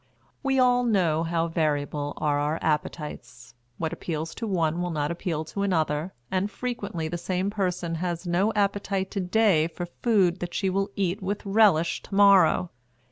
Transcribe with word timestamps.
We 0.41 0.57
all 0.57 0.83
know 0.83 1.21
how 1.21 1.47
variable 1.47 2.15
are 2.17 2.39
our 2.39 2.57
appetites. 2.63 3.53
What 3.77 3.93
appeals 3.93 4.33
to 4.33 4.47
one 4.47 4.81
will 4.81 4.89
not 4.89 5.11
appeal 5.11 5.45
to 5.45 5.61
another, 5.61 6.11
and 6.31 6.49
frequently 6.49 7.07
the 7.07 7.19
same 7.19 7.51
person 7.51 7.93
has 8.01 8.25
no 8.25 8.51
appetite 8.53 9.11
to 9.11 9.19
day 9.19 9.67
for 9.67 9.85
food 10.01 10.39
that 10.39 10.55
she 10.55 10.71
will 10.71 10.89
eat 10.95 11.21
with 11.21 11.45
relish 11.45 12.01
to 12.01 12.15
morrow. 12.15 12.71